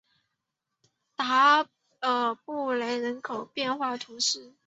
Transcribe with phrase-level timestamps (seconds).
[1.15, 1.67] 达
[2.01, 4.55] 尔布雷人口变化图示